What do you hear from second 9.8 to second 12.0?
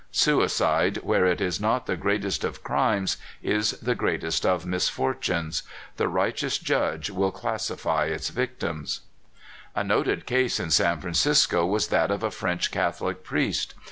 IN CALIFORNIA. 229 A noted case in San Francisco was